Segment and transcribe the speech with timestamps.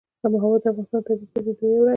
[0.43, 1.89] هوا د افغانستان د طبیعي پدیدو یو رنګ دی.